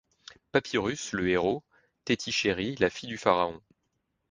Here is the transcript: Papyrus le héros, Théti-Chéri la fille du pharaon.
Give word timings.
Papyrus 0.51 1.13
le 1.13 1.29
héros, 1.29 1.63
Théti-Chéri 2.05 2.73
la 2.79 2.89
fille 2.89 3.07
du 3.09 3.19
pharaon. 3.19 3.61